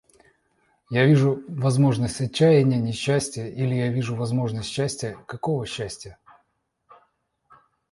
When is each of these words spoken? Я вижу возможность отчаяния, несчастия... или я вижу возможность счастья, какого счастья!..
Я 0.89 1.05
вижу 1.05 1.43
возможность 1.47 2.19
отчаяния, 2.21 2.79
несчастия... 2.79 3.47
или 3.51 3.75
я 3.75 3.89
вижу 3.91 4.15
возможность 4.15 4.67
счастья, 4.69 5.15
какого 5.27 5.67
счастья!.. 5.67 6.17